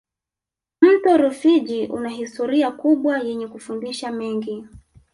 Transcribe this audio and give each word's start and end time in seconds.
mto 0.81 1.17
rufiji 1.17 1.87
una 1.87 2.09
historia 2.11 2.71
kubwa 2.71 3.19
yenye 3.19 3.47
kufundisha 3.47 4.11
mengi 4.11 4.65